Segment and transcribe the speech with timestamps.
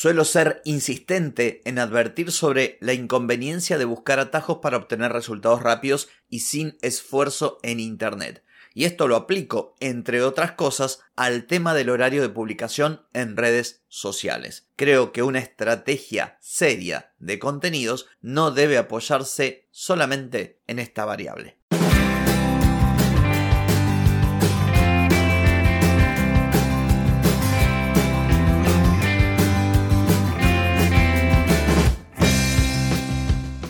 [0.00, 6.08] Suelo ser insistente en advertir sobre la inconveniencia de buscar atajos para obtener resultados rápidos
[6.28, 8.44] y sin esfuerzo en Internet.
[8.74, 13.82] Y esto lo aplico, entre otras cosas, al tema del horario de publicación en redes
[13.88, 14.68] sociales.
[14.76, 21.58] Creo que una estrategia seria de contenidos no debe apoyarse solamente en esta variable.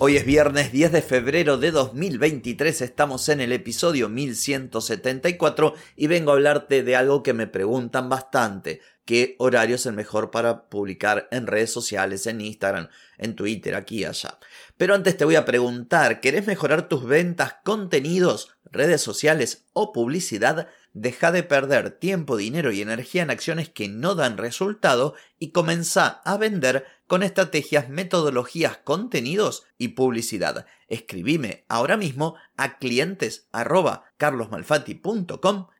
[0.00, 6.32] Hoy es viernes 10 de febrero de 2023, estamos en el episodio 1174 y vengo
[6.32, 8.80] a hablarte de algo que me preguntan bastante.
[9.04, 13.98] ¿Qué horario es el mejor para publicar en redes sociales, en Instagram, en Twitter, aquí
[13.98, 14.38] y allá?
[14.76, 20.68] Pero antes te voy a preguntar, ¿querés mejorar tus ventas, contenidos, redes sociales o publicidad?
[20.92, 26.22] Deja de perder tiempo, dinero y energía en acciones que no dan resultado y comenzá
[26.24, 30.66] a vender con estrategias, metodologías, contenidos y publicidad.
[30.88, 33.48] Escribime ahora mismo a clientes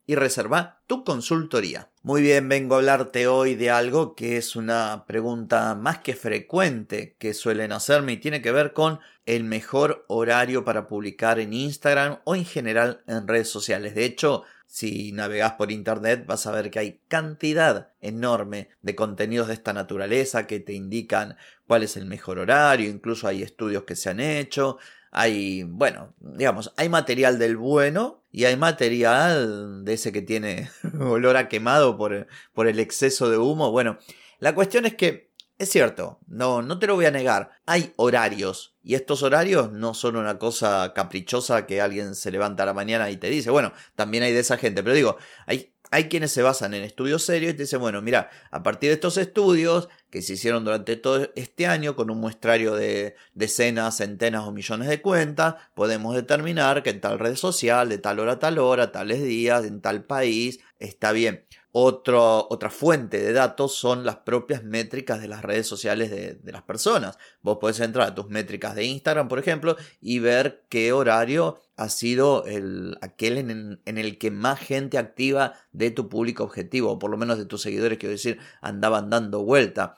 [0.06, 1.91] y reserva tu consultoría.
[2.03, 7.16] Muy bien, vengo a hablarte hoy de algo que es una pregunta más que frecuente
[7.19, 12.19] que suelen hacerme y tiene que ver con el mejor horario para publicar en Instagram
[12.25, 13.94] o en general en redes sociales.
[13.94, 14.44] De hecho,
[14.75, 19.72] si navegas por internet vas a ver que hay cantidad enorme de contenidos de esta
[19.72, 21.36] naturaleza que te indican
[21.69, 24.78] cuál es el mejor horario, incluso hay estudios que se han hecho,
[25.12, 31.36] hay, bueno, digamos, hay material del bueno y hay material de ese que tiene olor
[31.36, 33.70] a quemado por, por el exceso de humo.
[33.70, 33.99] Bueno,
[34.41, 37.53] la cuestión es que es cierto, no, no te lo voy a negar.
[37.65, 38.74] Hay horarios.
[38.84, 43.11] Y estos horarios no son una cosa caprichosa que alguien se levanta a la mañana
[43.11, 43.50] y te dice.
[43.50, 44.83] Bueno, también hay de esa gente.
[44.83, 48.31] Pero digo, hay, hay quienes se basan en estudios serios y te dicen, bueno, mira,
[48.50, 52.75] a partir de estos estudios que se hicieron durante todo este año con un muestrario
[52.75, 57.99] de decenas, centenas o millones de cuentas, podemos determinar que en tal red social, de
[57.99, 61.44] tal hora a tal hora, tales días, en tal país, está bien
[61.77, 67.19] otra fuente de datos son las propias métricas de las redes sociales de, las personas.
[67.43, 71.89] Vos podés entrar a tus métricas de Instagram, por ejemplo, y ver qué horario ha
[71.89, 77.11] sido el, aquel en, el que más gente activa de tu público objetivo, o por
[77.11, 79.97] lo menos de tus seguidores, quiero decir, andaban dando vuelta.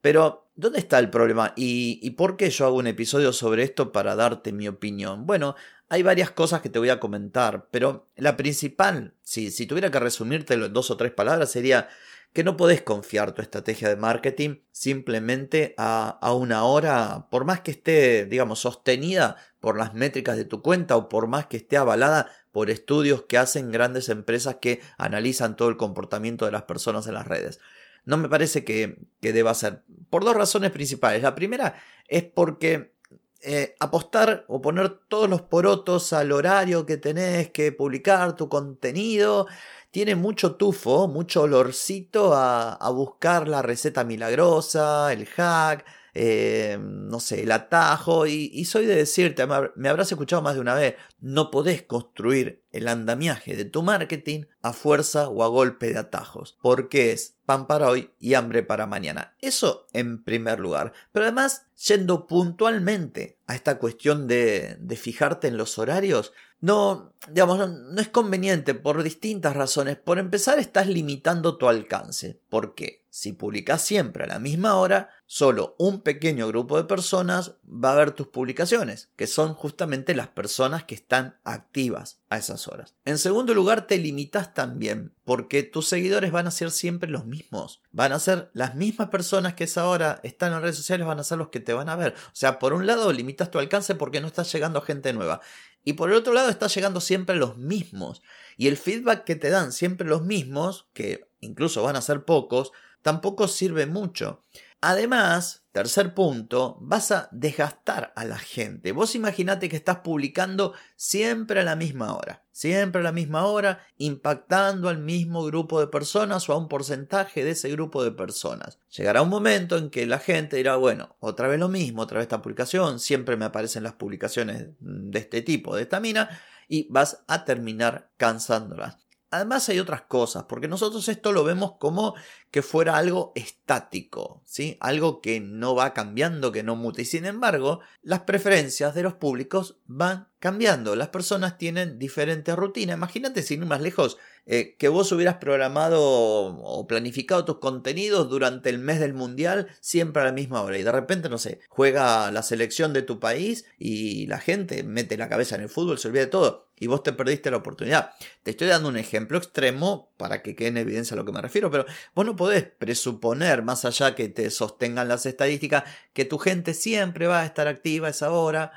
[0.00, 1.52] Pero, ¿dónde está el problema?
[1.56, 5.26] ¿Y, ¿Y por qué yo hago un episodio sobre esto para darte mi opinión?
[5.26, 5.56] Bueno,
[5.90, 9.98] hay varias cosas que te voy a comentar, pero la principal, si, si tuviera que
[9.98, 11.88] resumirte en dos o tres palabras, sería
[12.32, 17.60] que no podés confiar tu estrategia de marketing simplemente a, a, una hora, por más
[17.60, 21.76] que esté, digamos, sostenida por las métricas de tu cuenta o por más que esté
[21.76, 27.06] avalada por estudios que hacen grandes empresas que analizan todo el comportamiento de las personas
[27.06, 27.60] en las redes.
[28.04, 29.82] No me parece que, que deba ser.
[30.08, 31.22] Por dos razones principales.
[31.22, 31.74] La primera
[32.08, 32.94] es porque
[33.42, 39.46] eh, apostar o poner todos los porotos al horario que tenés que publicar tu contenido.
[39.90, 45.84] Tiene mucho tufo, mucho olorcito a, a buscar la receta milagrosa, el hack,
[46.14, 48.26] eh, no sé, el atajo.
[48.26, 52.88] Y, soy de decirte, me habrás escuchado más de una vez, no podés construir el
[52.88, 57.88] andamiaje de tu marketing a fuerza o a golpe de atajos, porque es pan para
[57.88, 59.34] hoy y hambre para mañana.
[59.40, 60.92] Eso en primer lugar.
[61.12, 68.00] Pero además, yendo puntualmente a esta cuestión de, fijarte en los horarios, no, digamos, no,
[68.00, 69.96] es conveniente por distintas razones.
[69.96, 72.40] Por empezar, estás limitando tu alcance.
[72.48, 73.04] ¿Por qué?
[73.10, 77.94] Si publicas siempre a la misma hora, solo un pequeño grupo de personas va a
[77.94, 82.96] ver tus publicaciones, que son justamente las personas que están activas a esas horas.
[83.04, 87.80] En segundo lugar, te limitas también porque tus seguidores van a ser siempre los mismos.
[87.92, 91.24] Van a ser las mismas personas que esa hora están en redes sociales, van a
[91.24, 92.14] ser los que te van a ver.
[92.26, 95.40] O sea, por un lado, limitas tu alcance porque no estás llegando a gente nueva.
[95.84, 98.20] Y por el otro lado está llegando siempre los mismos.
[98.56, 102.72] Y el feedback que te dan siempre los mismos, que incluso van a ser pocos,
[103.02, 104.42] tampoco sirve mucho.
[104.82, 108.92] Además, tercer punto, vas a desgastar a la gente.
[108.92, 113.84] Vos imaginate que estás publicando siempre a la misma hora, siempre a la misma hora,
[113.98, 118.78] impactando al mismo grupo de personas o a un porcentaje de ese grupo de personas.
[118.96, 122.24] Llegará un momento en que la gente dirá, bueno, otra vez lo mismo, otra vez
[122.24, 127.22] esta publicación, siempre me aparecen las publicaciones de este tipo, de esta mina, y vas
[127.26, 128.96] a terminar cansándolas.
[129.32, 132.14] Además hay otras cosas, porque nosotros esto lo vemos como
[132.50, 134.76] que fuera algo estático, ¿sí?
[134.80, 137.02] Algo que no va cambiando, que no muta.
[137.02, 140.96] Y sin embargo, las preferencias de los públicos van cambiando.
[140.96, 142.96] Las personas tienen diferentes rutinas.
[142.96, 148.70] Imagínate, sin ir más lejos, eh, que vos hubieras programado o planificado tus contenidos durante
[148.70, 150.78] el mes del mundial siempre a la misma hora.
[150.78, 155.16] Y de repente, no sé, juega la selección de tu país y la gente mete
[155.16, 158.12] la cabeza en el fútbol, se olvida de todo y vos te perdiste la oportunidad.
[158.42, 161.42] Te estoy dando un ejemplo extremo para que quede en evidencia a lo que me
[161.42, 161.84] refiero, pero
[162.14, 165.84] vos no podés presuponer, más allá que te sostengan las estadísticas,
[166.14, 168.72] que tu gente siempre va a estar activa a esa hora.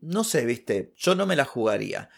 [0.00, 2.10] No sé, viste, yo no me la jugaría.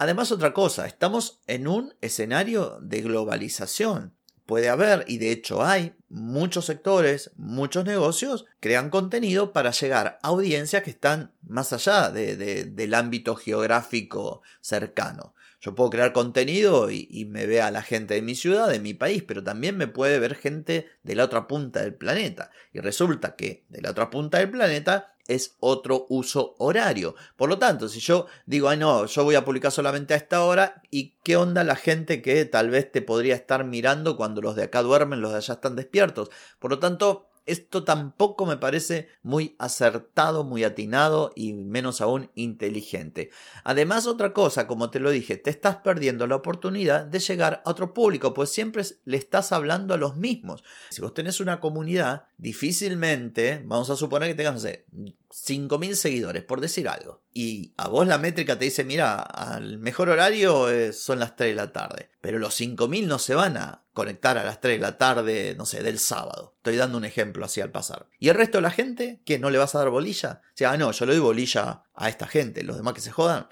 [0.00, 4.14] Además, otra cosa, estamos en un escenario de globalización
[4.46, 10.28] puede haber, y de hecho hay, muchos sectores, muchos negocios crean contenido para llegar a
[10.28, 15.34] audiencias que están más allá del ámbito geográfico cercano.
[15.60, 19.22] Yo puedo crear contenido y, me vea la gente de mi ciudad, de mi país,
[19.22, 22.50] pero también me puede ver gente de la otra punta del planeta.
[22.72, 27.14] Y resulta que de la otra punta del planeta es otro uso horario.
[27.36, 30.42] Por lo tanto, si yo digo, ay no, yo voy a publicar solamente a esta
[30.44, 34.56] hora, ¿y qué onda la gente que tal vez te podría estar mirando cuando los
[34.56, 36.30] de acá duermen, los de allá están despiertos?
[36.58, 43.30] Por lo tanto, esto tampoco me parece muy acertado, muy atinado y menos aún inteligente.
[43.64, 47.70] Además, otra cosa, como te lo dije, te estás perdiendo la oportunidad de llegar a
[47.70, 50.62] otro público, pues siempre le estás hablando a los mismos.
[50.90, 54.86] Si vos tenés una comunidad, difícilmente, vamos a suponer que tengas, no sé,
[55.30, 57.22] 5.000 seguidores, por decir algo.
[57.32, 61.54] Y a vos la métrica te dice, mira, al mejor horario son las 3 de
[61.54, 62.10] la tarde.
[62.20, 65.66] Pero los 5.000 no se van a conectar a las 3 de la tarde, no
[65.66, 66.54] sé, del sábado.
[66.56, 68.08] Estoy dando un ejemplo así al pasar.
[68.18, 69.22] ¿Y el resto de la gente?
[69.24, 69.38] ¿Qué?
[69.38, 70.42] ¿No le vas a dar bolilla?
[70.44, 73.12] O sea, ah, no, yo le doy bolilla a esta gente, los demás que se
[73.12, 73.48] jodan.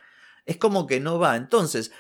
[0.47, 1.37] Es como que no va.
[1.37, 1.93] Entonces,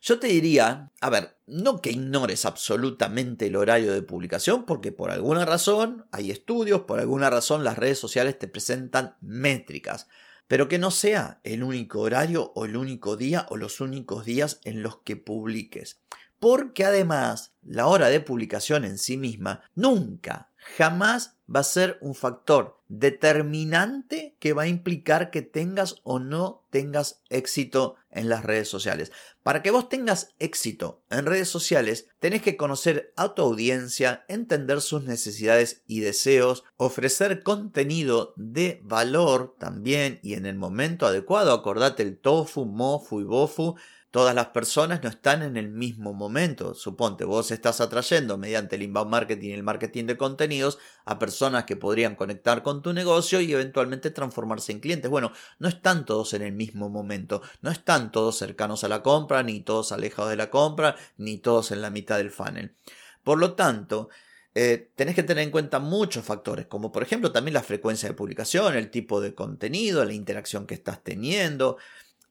[0.00, 5.10] yo te diría, a ver, no que ignores absolutamente el horario de publicación, porque por
[5.10, 10.08] alguna razón hay estudios, por alguna razón las redes sociales te presentan métricas,
[10.48, 14.60] pero que no sea el único horario o el único día o los únicos días
[14.64, 16.00] en los que publiques.
[16.38, 22.14] Porque además, la hora de publicación en sí misma nunca, jamás va a ser un
[22.14, 28.68] factor determinante que va a implicar que tengas o no tengas éxito en las redes
[28.68, 29.12] sociales.
[29.42, 34.80] Para que vos tengas éxito en redes sociales, tenés que conocer a tu audiencia, entender
[34.80, 41.52] sus necesidades y deseos, ofrecer contenido de valor también y en el momento adecuado.
[41.52, 43.76] Acordate el tofu, mofu y bofu
[44.10, 46.74] todas las personas no están en el mismo momento.
[46.74, 51.64] Suponte, vos estás atrayendo mediante el inbound marketing y el marketing de contenidos a personas
[51.64, 55.10] que podrían conectar con tu negocio y eventualmente transformarse en clientes.
[55.10, 59.42] Bueno, no están todos en el mismo momento, no están todos cercanos a la compra,
[59.42, 62.74] ni todos alejados de la compra, ni todos en la mitad del funnel.
[63.22, 64.08] Por lo tanto,
[64.54, 68.14] eh, tenés que tener en cuenta muchos factores, como por ejemplo también la frecuencia de
[68.16, 71.76] publicación, el tipo de contenido, la interacción que estás teniendo,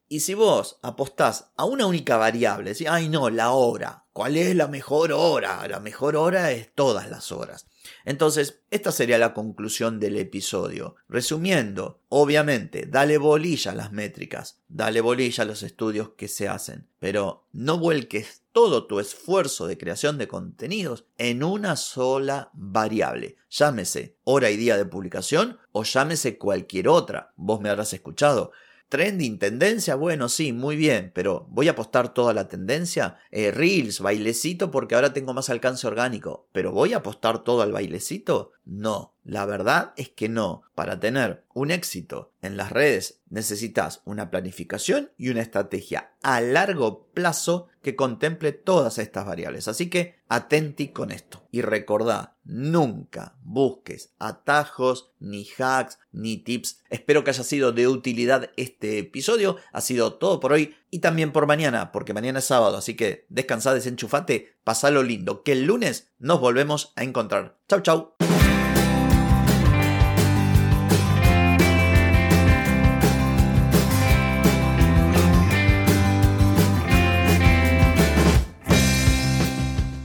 [0.09, 2.87] y si vos apostás a una única variable, ¿sí?
[2.87, 5.67] ay no, la hora, ¿cuál es la mejor hora?
[5.67, 7.67] La mejor hora es todas las horas.
[8.05, 10.95] Entonces, esta sería la conclusión del episodio.
[11.07, 16.87] Resumiendo, obviamente, dale bolilla a las métricas, dale bolilla a los estudios que se hacen,
[16.97, 23.37] pero no vuelques todo tu esfuerzo de creación de contenidos en una sola variable.
[23.49, 27.31] Llámese hora y día de publicación o llámese cualquier otra.
[27.35, 28.51] Vos me habrás escuchado.
[28.89, 33.17] Trending, tendencia, bueno, sí, muy bien, pero ¿voy a apostar toda la tendencia?
[33.29, 37.71] Eh, reels, bailecito porque ahora tengo más alcance orgánico, pero ¿voy a apostar todo al
[37.71, 38.53] bailecito?
[38.69, 40.61] No, la verdad es que no.
[40.75, 47.07] Para tener un éxito en las redes necesitas una planificación y una estrategia a largo
[47.07, 49.67] plazo que contemple todas estas variables.
[49.67, 51.47] Así que atenti con esto.
[51.49, 56.81] Y recordá, nunca busques atajos, ni hacks, ni tips.
[56.91, 59.57] Espero que haya sido de utilidad este episodio.
[59.73, 62.77] Ha sido todo por hoy y también por mañana, porque mañana es sábado.
[62.77, 65.41] Así que descansa, desenchufate, pasalo lindo.
[65.41, 67.57] Que el lunes nos volvemos a encontrar.
[67.67, 68.13] Chau, chau.